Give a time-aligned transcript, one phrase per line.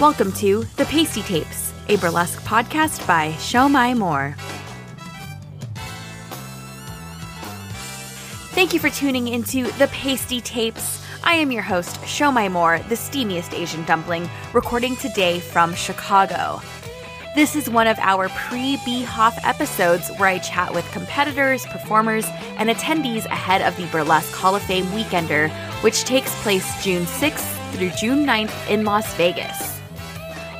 [0.00, 4.36] Welcome to The Pastie Tapes, a burlesque podcast by Siomai Moore.
[8.54, 11.04] Thank you for tuning into The Pastie Tapes.
[11.24, 16.62] I am your host, Siomai Moore, the steamiest Asian dumpling, recording today from Chicago.
[17.34, 22.24] This is one of our pre BHoF episodes where I chat with competitors, performers,
[22.56, 25.50] and attendees ahead of the Burlesque Hall of Fame Weekender,
[25.82, 29.77] which takes place June 6th through June 9th in Las Vegas.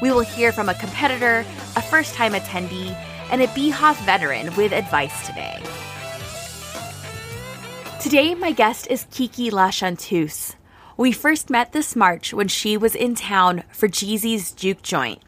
[0.01, 1.45] We will hear from a competitor,
[1.77, 2.95] a first time attendee,
[3.31, 5.61] and a BHoF veteran with advice today.
[8.01, 10.55] Today, my guest is Kiki La Chanteuse.
[10.97, 15.21] We first met this March when she was in town for Jeezy's Juke Joint.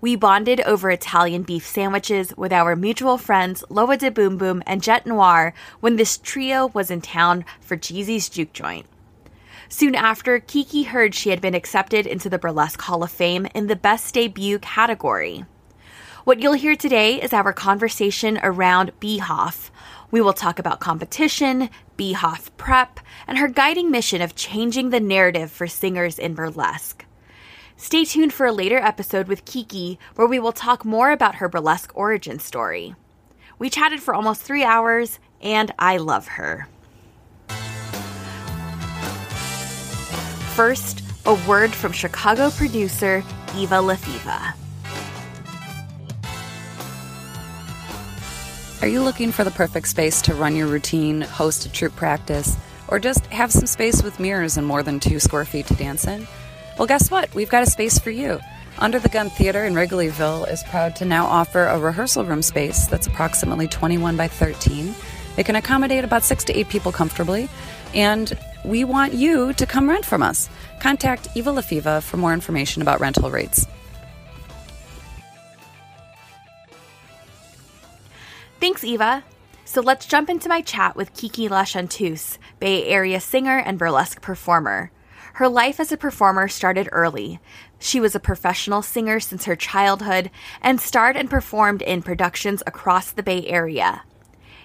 [0.00, 4.82] We bonded over Italian beef sandwiches with our mutual friends Loa de Boom Boom and
[4.82, 8.86] Jet Noir when this trio was in town for Jeezy's Juke Joint.
[9.70, 13.66] Soon after, Kiki heard she had been accepted into the Burlesque Hall of Fame in
[13.66, 15.44] the Best Debut category.
[16.24, 19.70] What you'll hear today is our conversation around BHoF.
[20.10, 25.50] We will talk about competition, BHoF prep, and her guiding mission of changing the narrative
[25.50, 27.04] for singers in burlesque.
[27.76, 31.48] Stay tuned for a later episode with Kiki, where we will talk more about her
[31.48, 32.94] burlesque origin story.
[33.58, 36.68] We chatted for almost three hours, and I love her.
[40.58, 43.22] First, a word from Chicago producer
[43.54, 44.54] Eva Lafiva.
[48.82, 52.56] Are you looking for the perfect space to run your routine, host a troop practice,
[52.88, 56.08] or just have some space with mirrors and more than two square feet to dance
[56.08, 56.26] in?
[56.76, 57.32] Well, guess what?
[57.36, 58.40] We've got a space for you.
[58.80, 62.88] Under the Gun Theater in Wrigleyville is proud to now offer a rehearsal room space
[62.88, 64.92] that's approximately 21 by 13.
[65.36, 67.48] It can accommodate about six to eight people comfortably,
[67.94, 70.48] and we want you to come rent from us.
[70.80, 73.66] Contact Eva Lefeva for more information about rental rates.
[78.60, 79.24] Thanks, Eva.
[79.64, 84.20] So let's jump into my chat with Kiki La Chanteuse, Bay Area singer and burlesque
[84.22, 84.90] performer.
[85.34, 87.38] Her life as a performer started early.
[87.78, 90.30] She was a professional singer since her childhood
[90.60, 94.02] and starred and performed in productions across the Bay Area.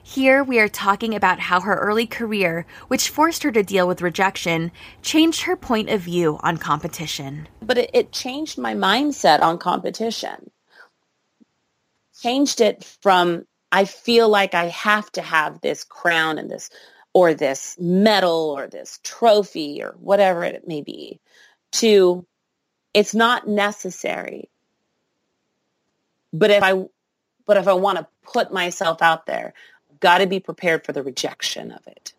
[0.03, 4.02] Here we are talking about how her early career, which forced her to deal with
[4.02, 4.72] rejection,
[5.02, 7.47] changed her point of view on competition.
[7.62, 10.52] But it, it changed my mindset on competition.
[12.22, 16.70] Changed it from I feel like I have to have this crown and this
[17.14, 21.20] or this medal or this trophy or whatever it may be
[21.72, 22.25] to
[22.94, 24.50] it's not necessary
[26.31, 26.84] but if i
[27.46, 29.53] but if i want to put myself out there
[30.03, 32.14] got to be prepared for the rejection of it.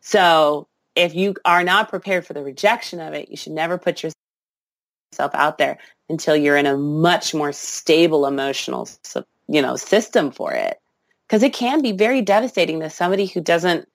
[0.00, 0.66] So
[0.96, 5.34] if you are not prepared for the rejection of it you should never put yourself
[5.34, 5.76] out there
[6.08, 8.88] until you're in a much more stable emotional
[9.48, 10.80] you know system for it.
[11.26, 13.86] Because it can be very devastating to somebody who doesn't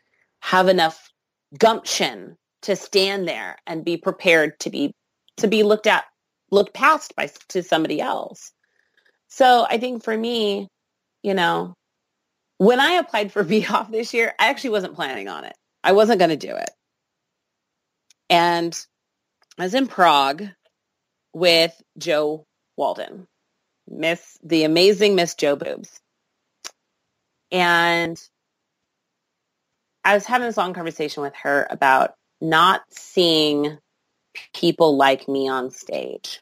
[0.41, 1.09] have enough
[1.57, 4.93] gumption to stand there and be prepared to be
[5.37, 6.05] to be looked at
[6.51, 8.51] looked past by to somebody else.
[9.29, 10.69] So i think for me
[11.23, 11.73] you know
[12.57, 15.55] when i applied for BHoF this year i actually wasn't planning on it.
[15.85, 16.71] I wasn't going to do it.
[18.29, 18.77] And
[19.57, 20.47] i was in prague
[21.33, 22.45] with Jo
[22.77, 23.27] Weldon
[23.87, 25.99] miss the amazing miss jo boobs
[27.51, 28.19] and
[30.03, 33.77] I was having this long conversation with her about not seeing
[34.53, 36.41] people like me on stage.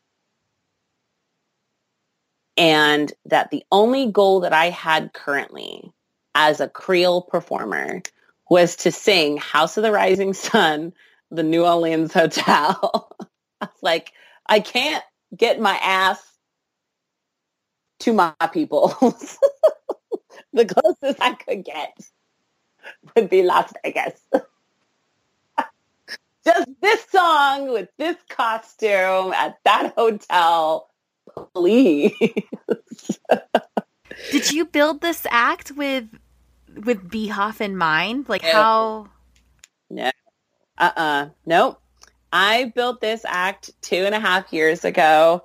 [2.62, 5.92] And that the only goal that I had currently
[6.36, 8.04] as a Creole performer
[8.52, 10.94] was to sing House of the Rising Sun,
[11.32, 13.10] the New Orleans Hotel.
[13.60, 14.14] I was like,
[14.46, 15.04] I can't
[15.36, 16.22] get my ass
[18.02, 18.90] to my people.
[20.54, 21.98] the closest I could get
[23.16, 24.22] would be Las Vegas.
[26.46, 30.91] Just this song with this costume at that hotel,
[31.54, 32.12] please.
[34.32, 36.08] Did you build this act with
[36.86, 38.30] with BHoF in mind?
[38.30, 38.52] Like no.
[38.52, 39.08] how?
[39.90, 40.12] No.
[40.78, 41.30] Uh-uh.
[41.46, 41.82] Nope.
[42.34, 45.44] I built this act two and a half years ago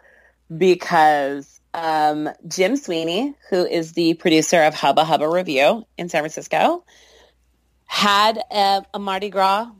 [0.56, 6.84] because um, Jim Sweeney, who is the producer of Hubba Hubba Revue in San Francisco,
[7.86, 9.70] had a, a Mardi Gras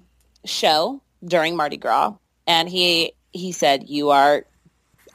[0.44, 2.14] show during Mardi Gras,
[2.46, 4.44] and he he said, "You are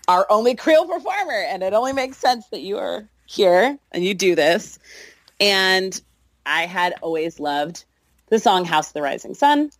[0.07, 4.13] our only Creole performer, and it only makes sense that you are here and you
[4.13, 4.79] do this."
[5.39, 5.99] And
[6.45, 7.85] I had always loved
[8.27, 9.71] the song "House of the Rising Sun,"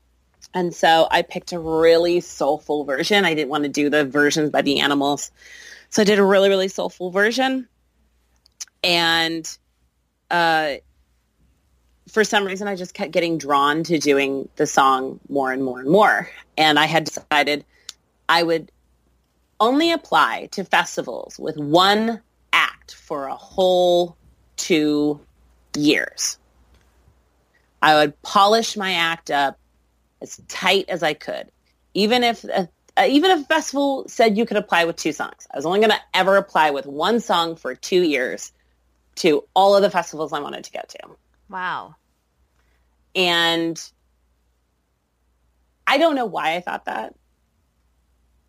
[0.54, 3.26] And so I picked a really soulful version.
[3.26, 5.32] I didn't want to do the versions by the animals.
[5.90, 7.68] So I did a really, really soulful version.
[8.84, 9.58] And
[10.30, 10.76] uh,
[12.10, 15.80] for some reason, I just kept getting drawn to doing the song more and more
[15.80, 16.30] and more.
[16.58, 17.66] And I had decided
[18.28, 18.72] I would
[19.62, 22.20] only apply to festivals with one
[22.52, 24.18] act for a whole
[24.58, 25.22] two
[25.78, 26.38] years.
[27.82, 29.58] I would polish my act up
[30.22, 31.52] as tight as I could.
[31.94, 32.66] Even if uh,
[32.98, 35.80] uh, even if a festival said you could apply with two songs, I was only
[35.80, 38.52] going to ever apply with one song for two years
[39.16, 41.00] to all of the festivals I wanted to go to.
[41.50, 41.96] Wow.
[43.16, 43.82] And
[45.88, 47.16] I don't know why I thought that.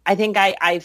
[0.04, 0.80] I think I, I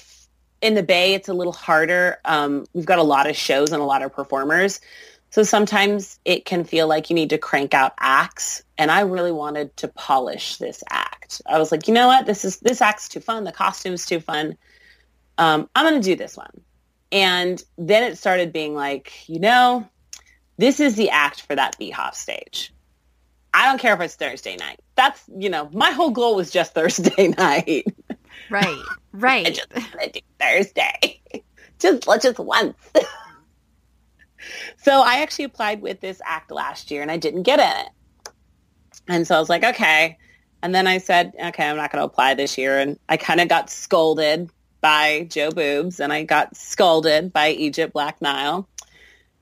[0.61, 2.17] in the Bay, it's a little harder.
[2.25, 4.81] Um, we've got a lot of shows and a lot of performers.
[5.29, 8.63] So sometimes it can feel like you need to crank out acts.
[8.77, 11.41] And I really wanted to polish this act.
[11.45, 12.25] I was like, you know what?
[12.25, 13.43] This is this act's too fun.
[13.43, 14.57] The costume's too fun.
[15.37, 16.61] Um, I'm going to do this one.
[17.11, 19.87] And then it started being like, you know,
[20.57, 22.73] this is the act for that BHOF stage.
[23.53, 24.79] I don't care if it's Thursday night.
[24.95, 27.85] That's, you know, my whole goal was just Thursday night.
[28.49, 29.47] Right, right.
[29.47, 31.21] I just want to do Thursday.
[31.79, 32.75] just, just once.
[34.77, 38.21] So I actually applied with this act last year and I didn't get it.
[39.07, 40.17] And so I was like, okay.
[40.61, 42.79] And then I said, okay, I'm not going to apply this year.
[42.79, 44.49] And I kind of got scolded
[44.81, 48.67] by Jo Boobs and I got scolded by Egypt Blaque Nile.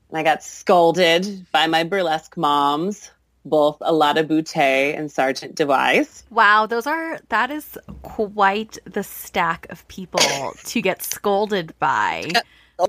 [0.09, 3.09] And I got scolded by my burlesque moms,
[3.45, 6.23] both Alada Boutte and Sergeant Device.
[6.29, 10.19] Wow, those are that is quite the stack of people
[10.65, 12.29] to get scolded by.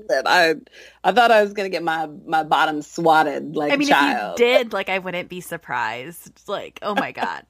[0.09, 0.55] I
[1.03, 4.39] I thought I was gonna get my my bottom swatted like I mean, child.
[4.39, 6.41] if you did, like, I wouldn't be surprised.
[6.47, 7.45] Like, oh my god,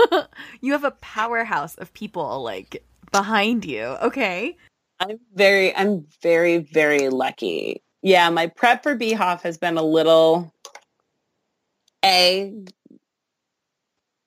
[0.60, 3.82] you have a powerhouse of people like behind you.
[3.82, 4.56] Okay,
[5.00, 7.82] I'm very I'm very very lucky.
[8.02, 10.53] Yeah, my prep for BHOF has been a little
[12.04, 12.52] a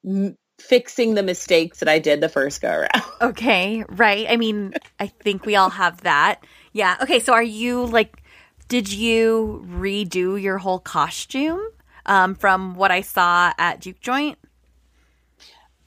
[0.06, 3.04] m- fixing the mistakes that I did the first go around.
[3.22, 4.28] Okay, right.
[4.30, 6.44] I mean, I think we all have that.
[6.72, 6.98] Yeah.
[7.02, 8.22] Okay, so are you like
[8.68, 11.62] did you redo your whole costume
[12.06, 14.38] um, from what I saw at Juke Joint?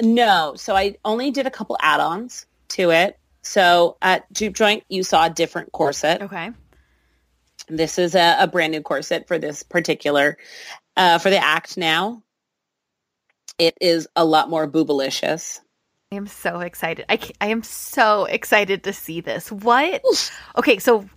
[0.02, 3.18] No, so I only did a couple add-ons to it.
[3.42, 6.22] So at Juke Joint, you saw a different corset.
[6.22, 6.50] Okay.
[7.68, 10.38] This is a, a brand new corset for this particular,
[10.96, 12.22] uh, for the act now.
[13.58, 15.60] It is a lot more boobalicious.
[16.12, 17.04] I am so excited.
[17.08, 19.52] I, I am so excited to see this.
[19.52, 20.02] What?
[20.56, 21.08] Okay, so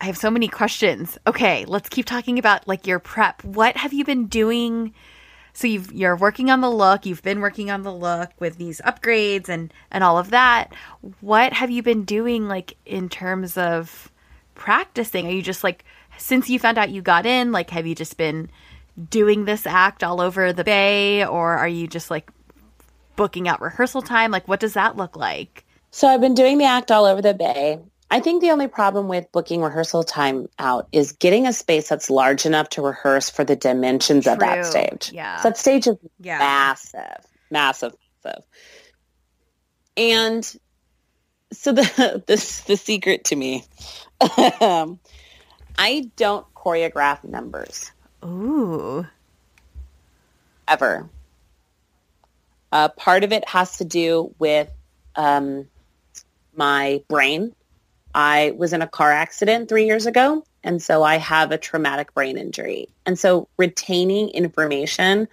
[0.00, 1.18] I have so many questions.
[1.26, 3.44] Okay, let's keep talking about like your prep.
[3.44, 4.94] What have you been doing?
[5.52, 7.04] So you've you're working on the look.
[7.04, 10.72] You've been working on the look with these upgrades and and all of that.
[11.20, 14.10] What have you been doing like in terms of
[14.54, 15.26] practicing?
[15.26, 15.84] Are you just like
[16.16, 18.50] since you found out you got in, like have you just been
[19.08, 22.30] doing this act all over the bay or are you just like
[23.16, 24.30] booking out rehearsal time?
[24.30, 25.64] Like what does that look like?
[25.90, 27.78] So I've been doing the act all over the bay.
[28.12, 32.10] I think the only problem with booking rehearsal time out is getting a space that's
[32.10, 35.12] large enough to rehearse for the dimensions of that stage.
[35.12, 35.36] Yeah.
[35.36, 36.38] So that stage is Yeah.
[36.38, 37.92] massive, massive,
[38.24, 38.44] massive.
[39.96, 40.56] And
[41.52, 41.82] so the
[42.26, 43.64] the, the secret to me,
[44.60, 44.98] um,
[45.78, 47.92] I don't choreograph numbers
[48.24, 49.06] Ooh.
[50.68, 51.08] ever.
[52.72, 54.70] Uh, part of it has to do with
[55.16, 55.66] um,
[56.54, 57.54] my brain.
[58.14, 62.14] I was in a car accident three years ago, and so I have a traumatic
[62.14, 62.88] brain injury.
[63.06, 65.28] And so retaining information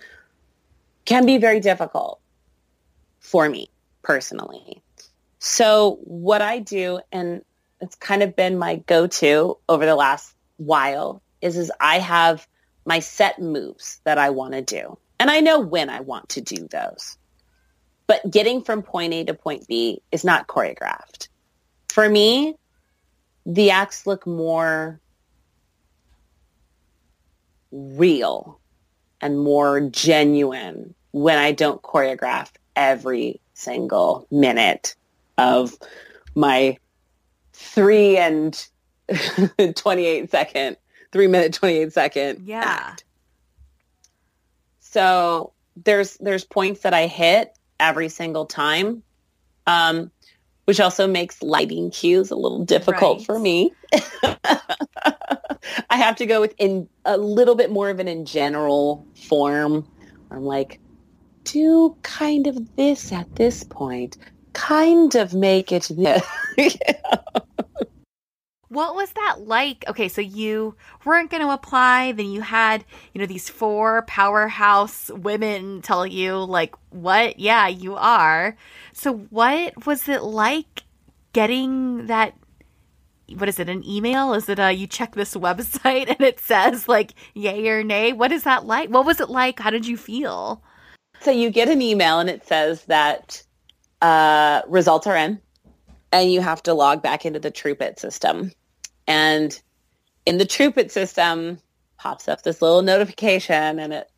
[1.06, 2.20] can be very difficult
[3.20, 3.70] for me
[4.02, 4.82] personally.
[5.40, 7.44] So what I do, and
[7.82, 12.48] it's kind of been my go-to over the last while, is is I have
[12.88, 14.98] my set moves that I want to do.
[15.20, 17.18] And I know when I want to do those.
[18.08, 21.28] But getting from point A to point B is not choreographed.
[21.90, 22.56] For me,
[23.46, 25.02] the acts look more
[27.72, 28.58] real
[29.20, 34.96] and more genuine when I don't choreograph every single minute
[35.38, 35.76] of
[36.36, 36.78] my
[37.52, 38.66] three and
[39.76, 40.78] 28 second,
[41.12, 42.62] three minute, 28 second Yeah.
[42.64, 43.04] act.
[44.80, 49.04] So there's, there's points that I hit every single time,
[49.68, 50.12] um,
[50.66, 53.26] which also makes lighting cues a little difficult Right.
[53.26, 53.72] for me.
[55.90, 59.88] I have to go with in a little bit more of an in general form.
[60.32, 60.80] I'm like,
[61.46, 64.18] do kind of this at this point,
[64.54, 65.90] kind of make it
[66.58, 66.78] this.
[68.70, 69.86] What was that like?
[69.88, 72.84] Okay, so you weren't going to apply, then you had,
[73.14, 77.40] you know, these four powerhouse women tell you, like, what?
[77.40, 78.58] Yeah, you are.
[78.92, 80.84] So, what was it like
[81.32, 82.34] getting that?
[83.38, 84.34] What is it, an email?
[84.34, 88.12] Is it a you check this website and it says, like, yay or nay?
[88.12, 88.90] What is that like?
[88.90, 89.60] What was it like?
[89.60, 90.62] How did you feel?
[91.22, 93.44] So, you get an email and it says that
[94.02, 95.40] uh, results are in
[96.12, 98.52] and you have to log back into the TruePit system.
[99.08, 99.60] And
[100.26, 101.60] in the TruePit system
[101.98, 104.12] pops up this little notification and it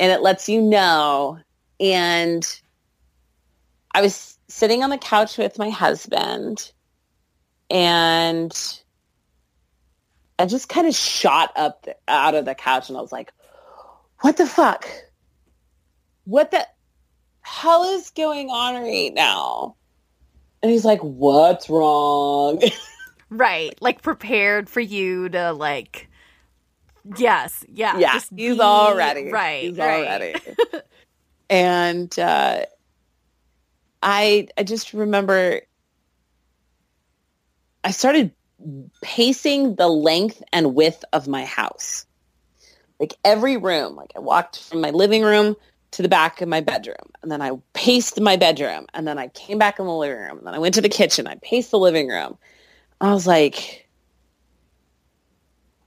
[0.00, 1.38] and it lets you know.
[1.80, 2.60] And
[3.94, 6.72] I was sitting on the couch with my husband
[7.70, 8.52] and
[10.38, 13.32] I just kind of shot up the, out of the couch and I was like,
[14.20, 14.88] what the fuck?
[16.24, 16.66] What the
[17.40, 19.76] hell is going on right now?
[20.62, 22.60] And he's like, what's wrong?
[23.30, 23.76] right.
[23.80, 26.08] Like prepared for you to like,
[27.16, 27.98] yes, yeah.
[27.98, 29.30] Yeah, just he's be- all ready.
[29.30, 29.62] Right.
[29.64, 29.94] He's right.
[29.94, 30.34] all ready.
[31.50, 32.62] and uh,
[34.02, 35.60] I, I just remember
[37.84, 38.32] I started
[39.02, 42.06] pacing the length and width of my house.
[42.98, 45.56] Like every room, like I walked from my living room
[45.92, 49.28] to the back of my bedroom and then I paced my bedroom and then I
[49.28, 51.26] came back in the living room and then I went to the kitchen.
[51.26, 52.36] I paced the living room.
[53.00, 53.88] I was like,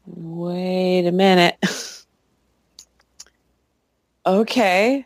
[0.05, 1.57] wait a minute.
[4.25, 5.05] okay.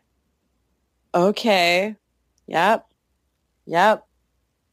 [1.14, 1.96] Okay.
[2.48, 2.88] Yep.
[3.66, 4.08] Yep.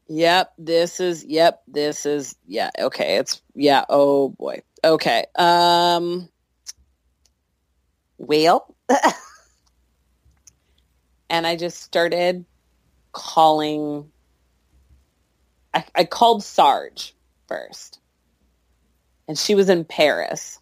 [0.07, 0.53] Yep.
[0.57, 1.63] This is, yep.
[1.67, 2.69] This is, yeah.
[2.79, 3.17] Okay.
[3.17, 3.85] It's, yeah.
[3.89, 4.61] Oh boy.
[4.83, 5.25] Okay.
[5.35, 6.29] Um,
[8.17, 8.75] well,
[11.33, 12.45] and I just started
[13.11, 14.11] calling.
[15.73, 17.15] I, I called Sarge
[17.47, 17.99] first,
[19.27, 20.59] and she was in Paris,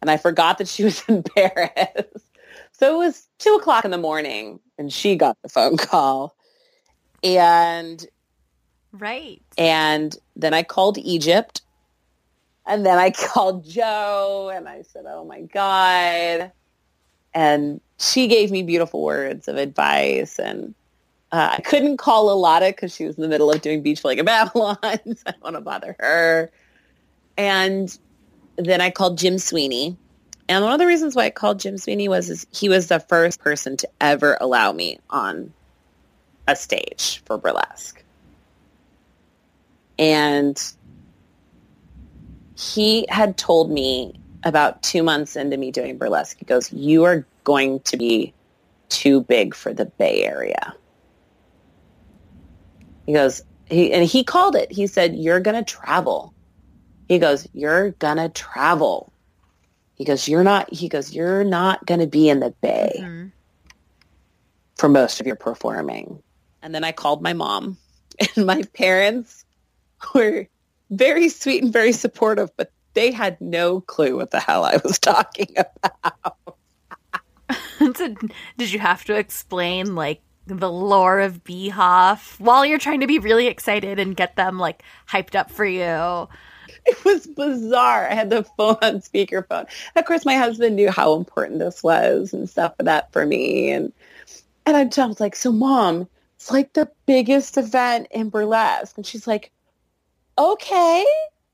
[0.00, 2.24] and I forgot that she was in Paris.
[2.72, 6.34] So it was two o'clock in the morning, and she got the phone call,
[7.22, 8.04] and
[8.90, 9.40] Right.
[9.56, 11.62] and then I called Egypt.
[12.66, 16.52] And then I called Jo and I said, oh my God.
[17.34, 20.38] And she gave me beautiful words of advice.
[20.38, 20.74] And
[21.30, 24.24] uh, I couldn't call Alada because she was in the middle of doing Beach Blanket
[24.26, 24.78] Babylon.
[24.82, 26.50] so I don't want to bother her.
[27.36, 27.96] And
[28.56, 29.96] then I called Jim Sweeney.
[30.48, 33.40] And one of the reasons why I called Jim Sweeney was he was the first
[33.40, 35.52] person to ever allow me on
[36.46, 38.02] a stage for burlesque
[40.02, 40.72] and
[42.56, 47.26] he had told me about two months into me doing burlesque, he goes, you are
[47.44, 48.34] going to be
[48.88, 50.74] too big for the Bay Area.
[53.06, 54.70] He goes, he, and he called it.
[54.70, 56.34] He said, you're going to travel.
[57.08, 59.12] He goes, you're going to travel.
[59.96, 63.32] He goes, you're not, he goes, you're not going to be in the Bay Mhm.
[64.76, 66.22] for most of your performing.
[66.62, 67.78] And then I called my mom
[68.36, 69.44] and my parents
[70.14, 70.48] were
[70.90, 74.98] very sweet and very supportive, but they had no clue what the hell I was
[74.98, 76.56] talking about.
[77.96, 78.14] so,
[78.58, 83.18] did you have to explain like the lore of BHoF while you're trying to be
[83.18, 86.28] really excited and get them like hyped up for you?
[86.84, 88.08] It was bizarre.
[88.08, 89.66] I had the phone on speakerphone.
[89.94, 93.70] Of course, my husband knew how important this was and stuff like that for me.
[93.70, 93.92] And
[94.66, 98.96] and I I was like, so mom, it's like the biggest event in burlesque.
[98.96, 99.52] And she's like,
[100.38, 101.04] okay.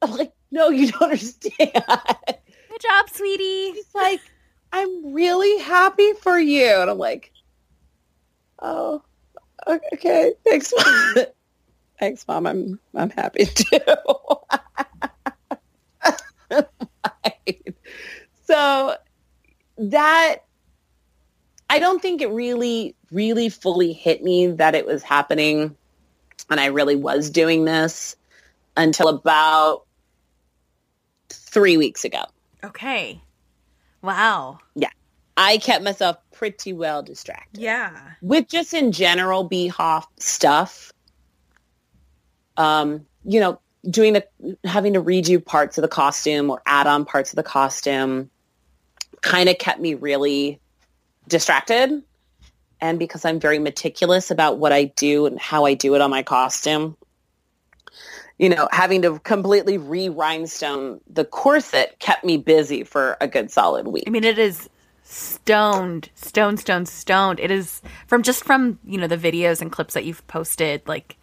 [0.01, 1.51] I'm like, no, you don't understand.
[1.59, 3.73] Good job, sweetie.
[3.73, 4.21] He's like,
[4.73, 6.67] I'm really happy for you.
[6.81, 7.33] And I'm like,
[8.61, 9.03] oh,
[9.67, 10.35] okay.
[10.45, 11.15] Thanks, Mom.
[12.01, 12.47] Thanks, Mom.
[12.47, 13.79] I'm, I'm happy too.
[16.51, 17.75] Right.
[18.47, 18.97] So
[19.79, 20.37] that,
[21.69, 25.77] I don't think it really, really fully hit me that it was happening
[26.51, 28.17] and I really was doing this
[28.77, 29.85] until about
[31.49, 32.23] three weeks ago.
[32.65, 33.21] Okay.
[34.03, 34.59] Wow.
[34.75, 34.91] Yeah.
[35.37, 37.97] I kept myself pretty well distracted Yeah.
[38.23, 40.93] with just in general BHoF stuff.
[42.57, 44.27] Um, you know, doing the
[44.65, 48.31] having to redo parts of the costume or add on parts of the costume
[49.21, 50.61] kind of kept me really
[51.29, 52.03] distracted.
[52.81, 56.11] And because I'm very meticulous about what I do and how I do it on
[56.11, 56.97] my costume,
[58.39, 63.89] you know, having to completely re-rhinestone the corset kept me busy for a good solid
[63.89, 64.05] week.
[64.07, 64.69] I mean, it is
[65.03, 67.41] stoned, stoned, stoned, stoned.
[67.41, 71.17] It is from just from, you know, the videos and clips that you've posted, like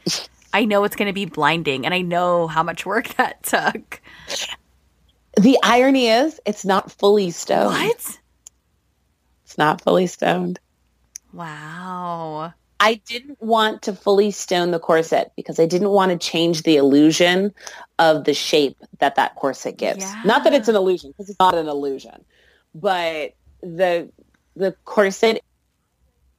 [0.54, 4.02] I know it's going to be blinding and I know how much work that took.
[5.38, 7.76] The irony is it's not fully stoned.
[7.76, 8.20] What?
[9.44, 10.60] It's not fully stoned.
[11.32, 12.54] Wow.
[12.80, 16.76] I didn't want to fully stone the corset because I didn't want to change the
[16.76, 17.54] illusion
[18.00, 20.04] of the shape that that corset gives.
[20.04, 20.22] Yeah.
[20.26, 22.26] Not that it's an illusion because it's not an illusion,
[22.74, 24.10] but the
[24.56, 25.42] the corset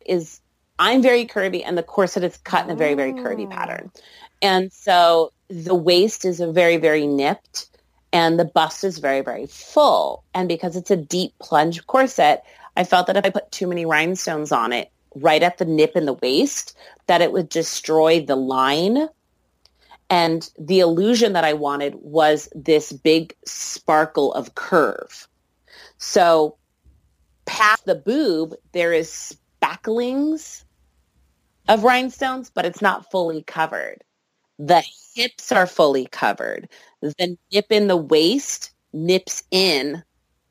[0.05, 0.41] is
[0.79, 3.51] I'm very curvy and the corset is cut in a very very curvy oh.
[3.51, 3.91] pattern.
[4.43, 7.71] And so the waist is a very very nipped
[8.13, 12.45] and the bust is very very full and because it's a deep plunge corset,
[12.77, 15.97] I felt that if I put too many rhinestones on it right at the nip
[15.97, 19.09] in the waist that it would destroy the line
[20.09, 25.27] and the illusion that I wanted was this big sparkle of curve.
[25.99, 26.57] So
[27.45, 30.65] past the boob, there is spacklings
[31.69, 34.05] of rhinestones, but it's not fully covered.
[34.59, 36.69] The hips are fully covered.
[37.01, 40.03] The nip in the waist nips in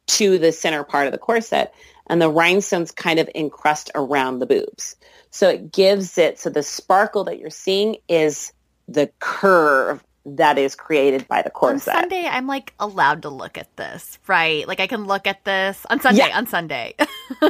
[0.07, 1.74] to the center part of the corset
[2.07, 4.95] and the rhinestones kind of encrust around the boobs.
[5.31, 8.53] So it gives it, so the sparkle that you're seeing is
[8.88, 11.93] the curve that is created by the On corset.
[11.93, 14.67] Sunday, I'm like allowed to look at this, right?
[14.67, 16.27] Like I can look at this on Sunday.
[16.27, 16.38] Yeah.
[16.38, 16.95] On Sunday,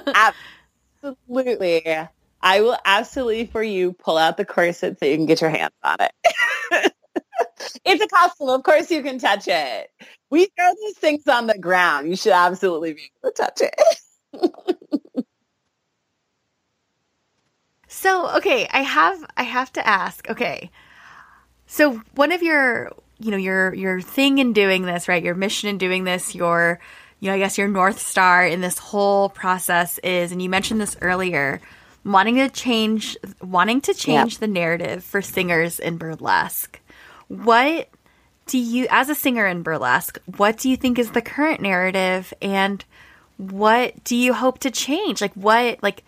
[1.03, 2.07] Absolutely.
[2.41, 5.73] I will absolutely for you pull out the corset so you can get your hands
[5.83, 6.11] on it.
[7.85, 8.49] it's a costume.
[8.49, 9.89] Of course you can touch it.
[10.29, 12.09] We throw these things on the ground.
[12.09, 13.73] You should absolutely be able to touch it.
[18.05, 20.29] So, okay, I have I have to ask.
[20.29, 20.69] Okay.
[21.65, 25.23] So, one of your, you know, your your thing in doing this, right?
[25.23, 26.79] Your mission in doing this, your
[27.19, 30.79] you know, I guess your north star in this whole process is and you mentioned
[30.79, 31.61] this earlier,
[32.03, 36.79] wanting to change wanting to change the narrative for singers in burlesque.
[37.27, 37.89] What
[38.45, 42.35] do you as a singer in burlesque, what do you think is the current narrative
[42.39, 42.85] and
[43.37, 45.21] what do you hope to change?
[45.21, 46.03] Like what like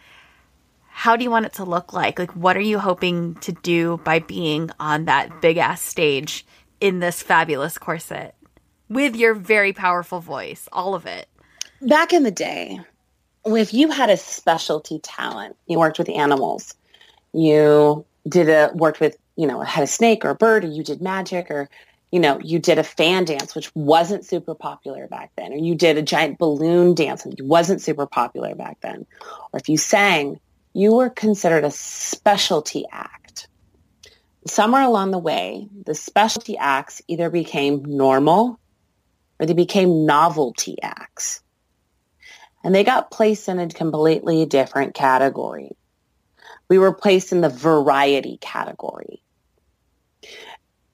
[0.98, 2.18] how do you want it to look like?
[2.18, 6.44] Like, what are you hoping to do by being on that big ass stage
[6.82, 8.34] in this fabulous corset
[8.90, 10.68] with your very powerful voice?
[10.72, 11.30] All of it.
[11.84, 12.80] Back in the day,
[13.46, 16.74] if you had a specialty talent, you worked with animals,
[17.32, 20.84] you did a worked with, you know, had a snake or a bird, or you
[20.84, 21.70] did magic, or
[22.12, 25.76] you know, you did a fan dance, which wasn't super popular back then, or you
[25.76, 29.06] did a giant balloon dance, which wasn't super popular back then,
[29.54, 30.40] or if you sang,
[30.78, 33.48] you were considered a specialty act.
[34.46, 38.60] Somewhere along the way, the specialty acts either became normal
[39.40, 41.42] or they became novelty acts.
[42.63, 45.76] And they got placed in a completely different category.
[46.70, 49.24] We were placed in the variety category.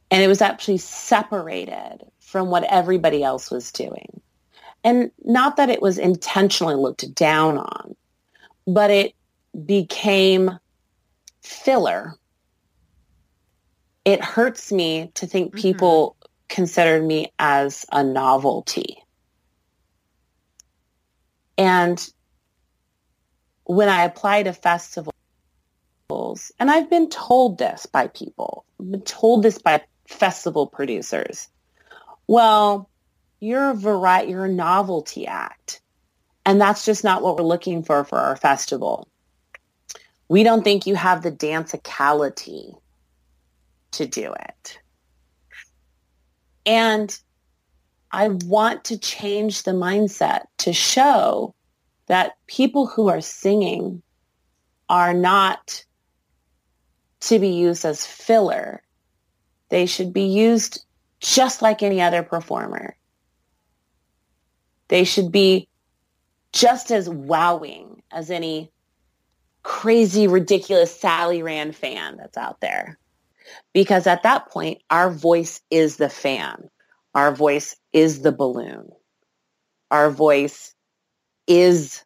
[0.10, 4.22] And it was actually separated from what everybody else was doing.
[4.86, 7.98] And not that it was intentionally looked down on,
[8.66, 9.14] but it
[9.66, 10.52] became
[11.44, 12.16] filler.
[14.06, 15.62] It hurts me to think Mhm.
[15.62, 16.18] people
[16.50, 19.04] considered me as a novelty.
[21.58, 22.06] And
[23.64, 25.14] when I apply to festivals,
[26.60, 31.48] and I've been told this by people, I've been told this by festival producers.
[32.28, 32.90] Well,
[33.40, 35.82] you're a variety, you're a novelty act.
[36.46, 39.08] And that's just not what we're looking for for our festival.
[40.34, 42.74] We don't think you have the danceicality
[43.92, 44.80] to do it.
[46.66, 47.16] And
[48.12, 51.54] I want to change the mindset to show
[52.08, 54.02] that people who are singing
[54.90, 55.86] are not
[57.20, 58.82] to be used as filler.
[59.70, 60.84] They should be used
[61.20, 62.98] just like any other performer.
[64.88, 65.68] They should be
[66.54, 68.73] just as wowing as any
[69.64, 73.00] crazy, ridiculous Sally Rand fan that's out there.
[73.74, 76.70] Because at that point, our voice is the fan.
[77.16, 78.90] Our voice is the balloon.
[79.92, 80.74] Our voice
[81.48, 82.04] is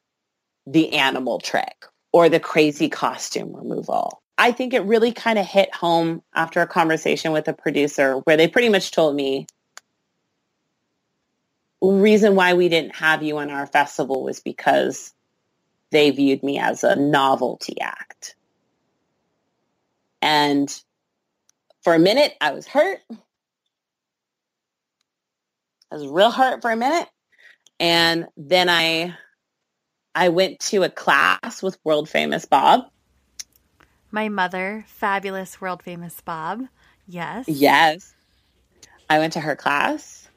[0.65, 4.21] the animal trick or the crazy costume removal.
[4.37, 8.37] I think it really kind of hit home after a conversation with a producer where
[8.37, 9.47] they pretty much told me
[11.81, 15.13] reason why we didn't have you on our festival was because
[15.91, 18.35] they viewed me as a novelty act.
[20.21, 20.69] And
[21.83, 22.99] for a minute, I was hurt.
[25.91, 27.07] I was real hurt for a minute.
[27.79, 29.15] And then I
[30.13, 32.89] I went to a class with world famous Bob.
[34.09, 36.63] My mother, fabulous world famous Bob.
[37.07, 37.47] Yes.
[37.47, 38.13] Yes.
[39.09, 40.27] I went to her class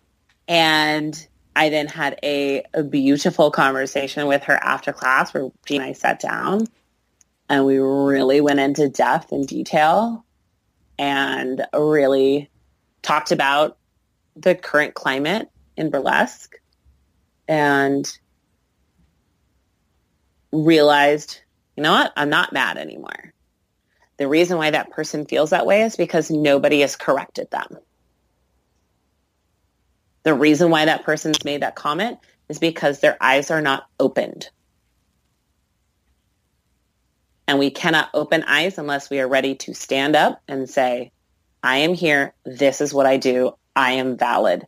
[0.46, 5.84] and I then had a, a beautiful conversation with her after class where she and
[5.84, 6.66] I sat down
[7.48, 10.24] and we really went into depth and detail
[10.98, 12.50] and really
[13.02, 13.78] talked about
[14.36, 16.54] the current climate in burlesque
[17.48, 18.10] and
[20.52, 21.40] realized,
[21.76, 23.32] you know what, I'm not mad anymore.
[24.18, 27.78] The reason why that person feels that way is because nobody has corrected them.
[30.22, 34.50] The reason why that person's made that comment is because their eyes are not opened.
[37.48, 41.10] And we cannot open eyes unless we are ready to stand up and say,
[41.62, 42.34] I am here.
[42.44, 43.54] This is what I do.
[43.74, 44.66] I am valid.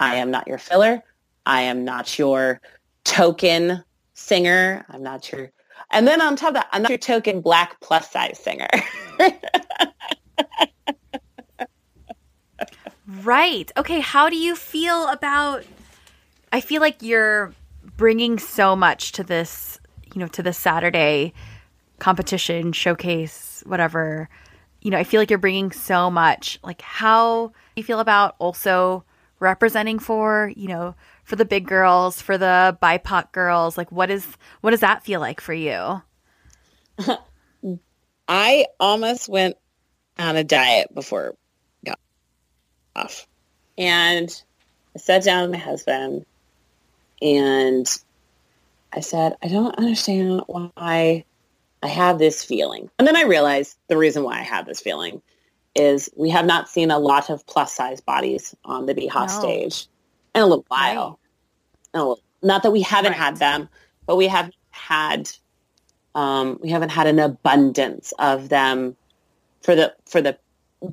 [0.00, 1.02] I am not your filler.
[1.46, 2.60] I am not your
[3.04, 4.84] token singer.
[4.88, 5.50] I'm not your,
[5.90, 8.68] and then on top of that, I'm not your token black plus size singer.
[13.24, 13.70] right.
[13.76, 14.00] Okay.
[14.00, 15.64] How do you feel about,
[16.52, 17.52] I feel like you're
[17.96, 19.78] bringing so much to this,
[20.14, 21.32] you know, to this Saturday
[21.98, 24.28] competition, showcase, whatever.
[24.80, 26.58] You know, I feel like you're bringing so much.
[26.62, 29.04] Like, how you feel about also
[29.40, 33.78] representing for, you know, for the big girls, for the BIPOC girls?
[33.78, 34.26] Like, what is
[34.60, 36.02] what does that feel like for you?
[38.28, 39.56] I almost went
[40.18, 41.34] on a diet before
[42.96, 43.26] off,
[43.76, 44.42] and
[44.94, 46.24] I sat down with my husband,
[47.20, 47.86] and
[48.92, 51.24] I said, I don't understand why
[51.82, 52.90] I have this feeling.
[52.98, 55.20] And then I realized the reason why I have this feeling
[55.74, 59.40] is we have not seen a lot of plus size bodies on the BHOF no.
[59.40, 59.86] stage
[60.34, 61.18] in a little while.
[61.92, 62.00] Right.
[62.00, 63.20] No, not that we haven't right.
[63.20, 63.68] had them,
[64.06, 65.30] but we have had
[66.14, 68.96] um, we haven't had an abundance of them
[69.62, 70.38] for the for the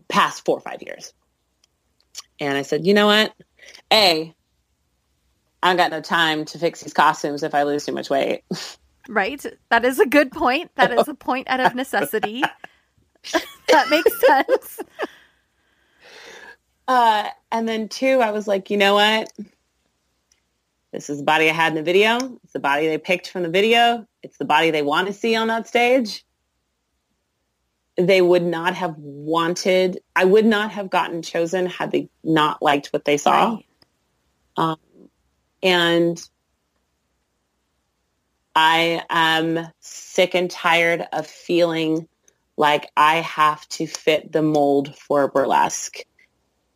[0.08, 1.14] past four or five years.
[2.42, 3.34] And I said, you know what?
[3.94, 4.34] A,
[5.62, 8.44] I don't got no time to fix these costumes if I lose too much weight.
[9.08, 9.46] Right.
[9.70, 10.72] That is a good point.
[10.76, 12.44] That is a point out of necessity.
[13.68, 14.80] that makes sense.
[16.88, 19.32] Uh, and then two, I was like, you know what?
[20.92, 22.40] This is the body I had in the video.
[22.44, 24.08] It's the body they picked from the video.
[24.24, 26.26] It's the body they want to see on that stage.
[28.08, 32.88] They would not have wanted, I would not have gotten chosen had they not liked
[32.88, 33.56] what they saw.
[33.56, 33.66] Right.
[34.58, 34.78] Um,
[35.64, 36.30] and
[38.56, 42.08] I am sick and tired of feeling
[42.58, 46.00] like I have to fit the mold for burlesque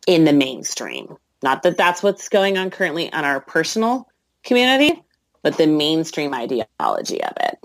[0.06, 1.16] in the mainstream.
[1.42, 4.08] Not that that's what's going on currently on our personal
[4.42, 5.02] community,
[5.42, 7.58] but the mainstream ideology of it.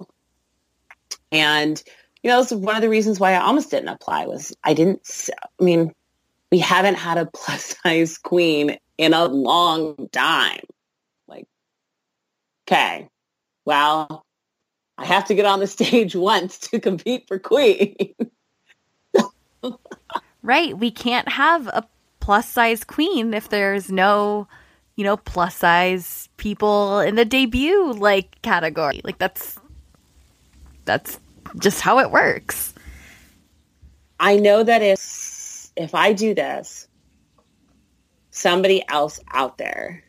[1.32, 1.82] And,
[2.24, 5.30] you know, one of the reasons why I almost didn't apply was I didn't,
[5.60, 5.94] I mean,
[6.52, 10.64] we haven't had a plus size queen in a long time.
[11.28, 11.48] Like,
[12.68, 13.08] okay,
[13.66, 14.26] well,
[14.98, 18.16] I have to get on the stage once to compete for queen.
[20.44, 20.78] right.
[20.78, 21.88] We can't have a
[22.20, 24.48] plus size queen if there's no,
[24.96, 29.02] you know, plus size people in the debut like category.
[29.04, 29.60] Like that's
[30.86, 31.20] that's
[31.60, 32.74] just how it works.
[34.20, 36.88] I know that if if I do this,
[38.30, 40.04] somebody else out there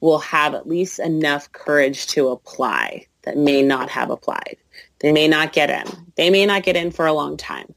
[0.00, 4.56] will have at least enough courage to apply that may not have applied.
[5.00, 5.86] They may not get in.
[6.16, 7.74] They may not get in for a long time.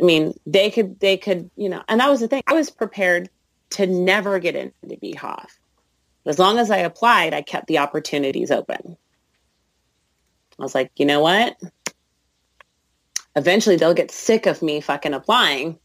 [0.00, 2.42] I mean, they could, they could, you know, and that was the thing.
[2.46, 3.30] I was prepared
[3.70, 5.46] to never get into BHOF.
[6.26, 8.96] As long as I applied, I kept the opportunities open.
[10.58, 11.56] I was like, you know what?
[13.34, 15.78] Eventually they'll get sick of me fucking applying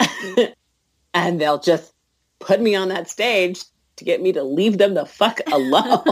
[1.14, 1.92] and they'll just
[2.40, 3.62] put me on that stage
[3.96, 6.04] to get me to leave them the fuck alone.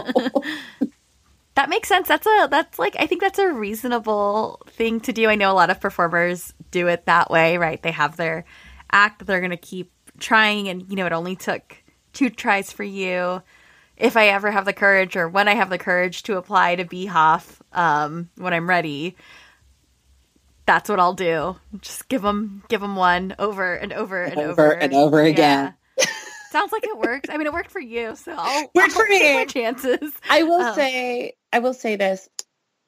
[1.55, 2.09] that makes sense.
[2.09, 5.29] That's a that's like I think that's a reasonable thing to do.
[5.29, 7.83] I know a lot of performers do it that way, right?
[7.83, 8.45] They have their
[8.93, 12.73] act that they're going to keep trying and you know it only took two tries
[12.73, 13.43] for you.
[13.97, 16.85] If I ever have the courage or when I have the courage to apply to
[16.85, 19.17] BHOF um when I'm ready,
[20.67, 21.57] that's what I'll do.
[21.81, 25.75] Just give them give them one over and over and over, over and over again.
[26.51, 27.31] Sounds like it worked.
[27.31, 29.35] I mean, it worked for you, so I'll, worked for me.
[29.35, 30.13] My chances.
[30.29, 32.29] I will um, say, I will say this.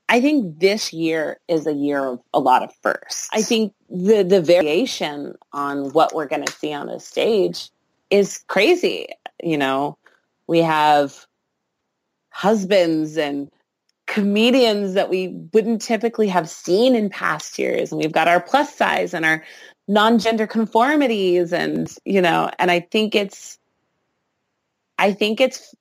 [0.08, 3.28] I think this year is a year of a lot of firsts.
[3.32, 7.70] I think the the variation on what we're going to see on the stage
[8.10, 9.08] is crazy.
[9.42, 9.98] You know,
[10.48, 11.26] we have
[12.30, 13.50] husbands and
[14.06, 17.92] comedians that we wouldn't typically have seen in past years.
[17.92, 19.44] And we've got our plus size and our
[19.86, 23.58] non-gender conformities and, you know, and I think it's,
[24.96, 25.74] I think it's,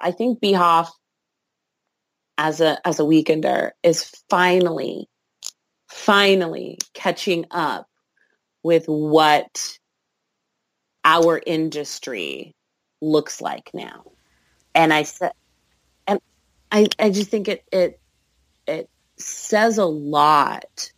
[0.00, 0.88] I think BHoF
[2.38, 5.08] as a, as a weekender is finally,
[5.88, 7.88] finally catching up
[8.62, 9.78] with what
[11.04, 12.54] our industry
[13.02, 14.04] looks like now.
[14.74, 15.32] And I said,
[16.06, 16.20] and
[16.70, 18.00] I, I just think it, it,
[18.66, 20.90] it says a lot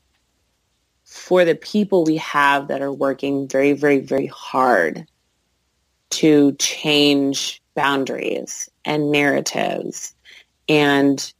[1.04, 5.06] for the people we have that are working very, very, very hard
[6.10, 10.14] to change boundaries and narratives
[10.68, 11.32] and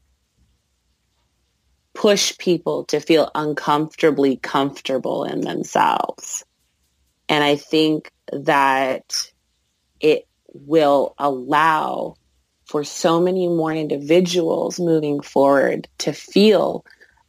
[1.92, 6.44] push people to feel uncomfortably comfortable in themselves.
[7.28, 9.30] And I think that
[10.00, 12.14] it will allow
[12.66, 16.84] for so many more individuals moving forward to feel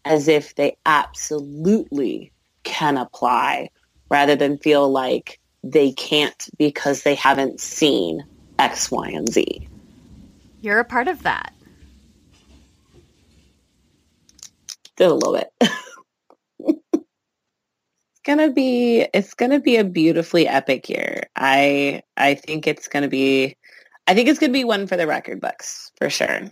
[0.05, 2.31] as if they absolutely
[2.63, 3.69] can apply
[4.09, 8.23] rather than feel like they can't because they haven't seen
[8.59, 9.67] X, Y, and Z.
[10.61, 11.53] You're a part of that.
[14.97, 15.51] Just a little bit.
[18.25, 21.23] gonna be it's gonna be a beautifully epic year.
[21.35, 23.55] I I think it's gonna be
[24.07, 26.49] I think it's gonna be one for the record books for sure.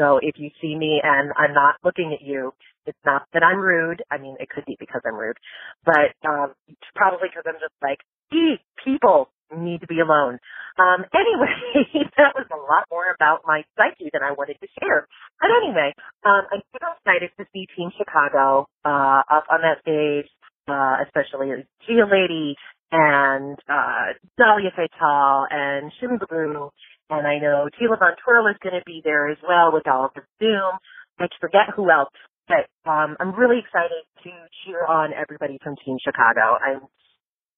[0.00, 2.52] So if you see me and I'm not looking at you,
[2.86, 4.02] it's not that I'm rude.
[4.10, 5.36] I mean, it could be because I'm rude,
[5.84, 8.00] but um, it's probably because I'm just like,
[8.32, 10.38] ee, people need to be alone.
[10.78, 15.06] Um, anyway, that was a lot more about my psyche than I wanted to share.
[15.40, 15.94] But anyway,
[16.26, 20.28] um, I'm super excited to see Team Chicago uh, up on that stage,
[20.68, 21.50] uh, especially
[21.86, 22.56] Gia Lady
[22.92, 26.70] and uh, Dahlia Fatal and Shimbaboo.
[27.10, 30.06] And I know Tila Von Twirl is going to be there as well with all
[30.06, 30.78] of the Zoom.
[31.20, 32.10] I forget who else
[32.48, 34.30] but um, I'm really excited to
[34.64, 36.58] cheer on everybody from Team Chicago.
[36.60, 36.80] I'm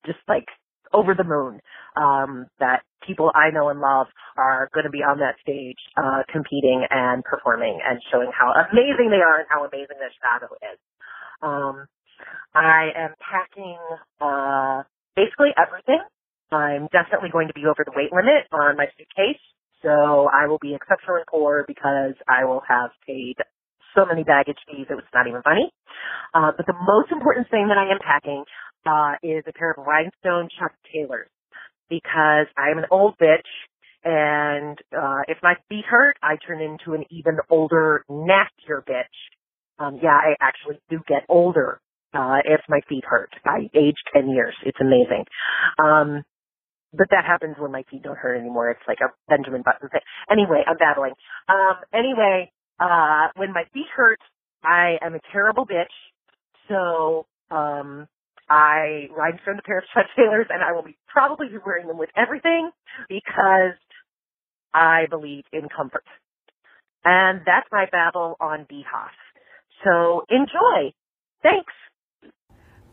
[0.07, 0.47] just like
[0.93, 1.61] over the moon
[1.97, 4.07] um, that people I know and love
[4.37, 9.11] are going to be on that stage uh, competing and performing and showing how amazing
[9.11, 10.79] they are and how amazing that Chicago is.
[11.43, 11.87] Um,
[12.55, 13.79] I am packing
[14.21, 14.83] uh,
[15.17, 16.01] basically everything.
[16.53, 19.41] I'm definitely going to be over the weight limit on my suitcase.
[19.83, 23.37] So I will be exceptionally poor because I will have paid
[23.95, 25.73] so many baggage fees, it was not even funny.
[26.35, 28.45] Uh, but the most important thing that I am packing
[28.87, 31.29] uh, is a pair of rhinestone Chuck Taylors
[31.89, 33.49] because I am an old bitch
[34.05, 39.17] and uh, if my feet hurt, I turn into an even older, nastier bitch.
[39.85, 41.81] Um, yeah, I actually do get older
[42.15, 43.31] uh, if my feet hurt.
[43.45, 44.55] I age 10 years.
[44.65, 45.25] It's amazing.
[45.83, 46.23] Um,
[46.97, 48.71] but that happens when my feet don't hurt anymore.
[48.71, 50.01] It's like a Benjamin Button thing.
[50.31, 51.13] Anyway, I'm battling.
[51.49, 54.21] Um, anyway, uh, when my feet hurt,
[54.63, 55.95] I am a terrible bitch.
[56.69, 58.09] So, um,
[58.49, 59.09] I
[59.45, 62.11] from the pair of Chuck Taylors and I will be probably be wearing them with
[62.17, 62.71] everything
[63.09, 63.75] because
[64.73, 66.05] I believe in comfort.
[67.05, 69.15] And that's my babble on BHoF.
[69.85, 70.93] So enjoy.
[71.43, 71.73] Thanks.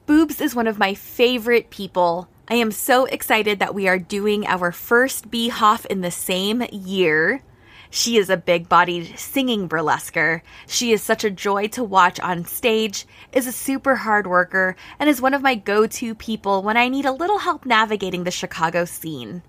[0.06, 2.28] Boobs is one of my favorite people.
[2.46, 7.42] I am so excited that we are doing our first BHoF in the same year.
[7.90, 10.42] She is a big bodied singing burlesquer.
[10.68, 15.10] She is such a joy to watch on stage, is a super hard worker, and
[15.10, 18.32] is one of my go to people when I need a little help navigating the
[18.32, 19.42] Chicago scene.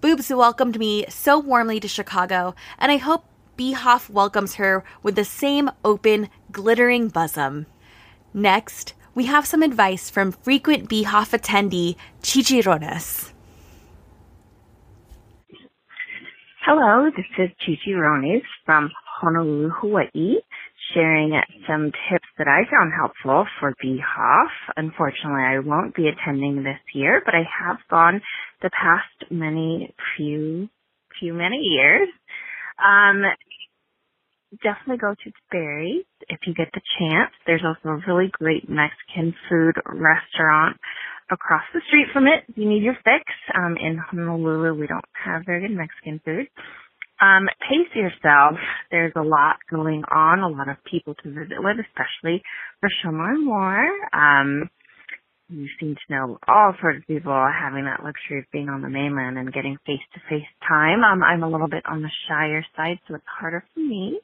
[0.00, 3.26] Boobs welcomed me so warmly to Chicago, and I hope
[3.58, 7.66] BHoF welcomes her with the same open, glittering bosom.
[8.32, 13.30] Next, we have some advice from frequent BHoF attendee Chichi Roniz.
[16.66, 20.36] Hello, this is Chichi Roniz from Honolulu, Hawaii,
[20.92, 24.48] sharing some tips that I found helpful for BHoF.
[24.76, 28.20] Unfortunately, I won't be attending this year, but I have gone
[28.62, 30.68] the past many few
[31.20, 32.08] few many years.
[32.82, 33.22] Um,
[34.62, 37.32] definitely go to Sperry's if you get the chance.
[37.46, 40.76] There's also a really great Mexican food restaurant
[41.30, 42.44] across the street from it.
[42.54, 43.24] You need your fix.
[43.54, 46.46] Um, in Honolulu, we don't have very good Mexican food.
[47.20, 48.58] Um, pace yourself.
[48.90, 52.42] There's a lot going on, a lot of people to visit with, especially
[52.80, 53.88] for Siomai Moore.
[54.12, 54.68] Um,
[55.48, 58.88] you seem to know all sorts of people having that luxury of being on the
[58.88, 61.04] mainland and getting face to face time.
[61.04, 64.20] Um, I'm a little bit on the shyer side, so it's harder for me.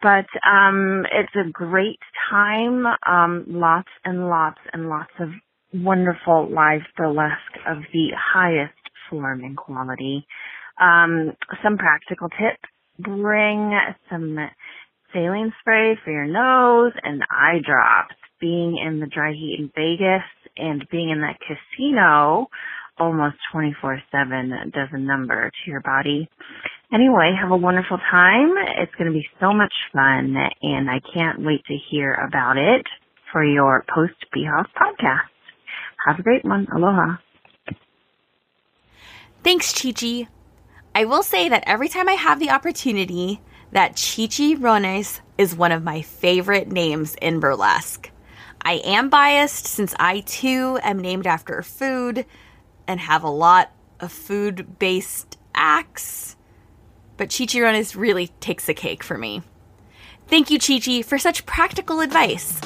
[0.00, 1.98] But um, it's a great
[2.30, 2.84] time.
[3.06, 5.28] Um, lots and lots and lots of
[5.74, 8.74] wonderful live burlesque of the highest
[9.10, 10.24] form and quality.
[10.80, 11.32] Um,
[11.64, 12.62] some practical tips.
[13.00, 13.76] Bring
[14.10, 14.38] some
[15.12, 18.14] saline spray for your nose and eye drops.
[18.40, 20.24] Being in the dry heat in Vegas
[20.56, 22.48] and being in that casino
[22.98, 26.28] almost 24-7 does a number to your body.
[26.92, 28.54] Anyway, have a wonderful time.
[28.78, 32.86] It's going to be so much fun and I can't wait to hear about it
[33.32, 35.28] for your post BHoF podcast.
[36.06, 36.66] Have a great one.
[36.74, 37.16] Aloha.
[39.44, 40.28] Thanks, Chichi.
[40.94, 43.40] I will say that every time I have the opportunity,
[43.72, 48.10] that Chichi Roniz is one of my favorite names in burlesque.
[48.62, 52.26] I am biased since I too am named after food
[52.86, 56.36] and have a lot of food based acts,
[57.16, 59.42] but Chichi Roniz really takes the cake for me.
[60.28, 62.60] Thank you, Chichi, for such practical advice.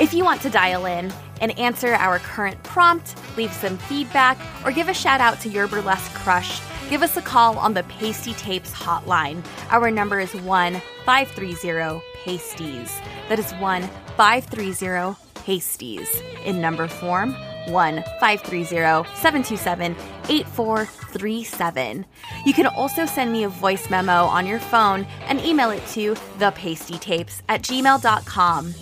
[0.00, 4.72] If you want to dial in and answer our current prompt, leave some feedback, or
[4.72, 8.34] give a shout out to your burlesque crush, give us a call on the Pastie
[8.34, 9.44] Tapes hotline.
[9.70, 13.00] Our number is 1 530 Pasties.
[13.28, 13.82] That is 1
[14.16, 16.08] 530 Pasties.
[16.44, 17.34] In number form,
[17.68, 19.96] 1 530 727
[20.28, 22.06] 8437.
[22.44, 26.14] You can also send me a voice memo on your phone and email it to
[26.38, 28.74] thepastietapes at gmail.com.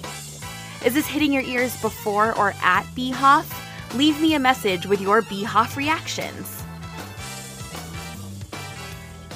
[0.84, 3.96] Is this hitting your ears before or at BHoF?
[3.96, 6.62] Leave me a message with your BHoF reactions.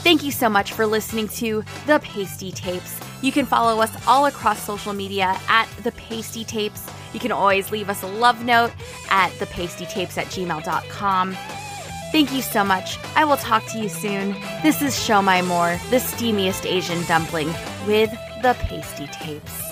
[0.07, 3.01] Thank you so much for listening to The Pastie Tapes.
[3.23, 6.87] You can follow us all across social media at The Pastie Tapes.
[7.13, 8.71] You can always leave us a love note
[9.11, 11.37] at thepastietapes at gmail.com.
[12.13, 12.99] Thank you so much.
[13.17, 14.35] I will talk to you soon.
[14.63, 17.49] This is Siomai Moore, the steamiest Asian dumpling
[17.89, 19.66] with The Pastie Tapes.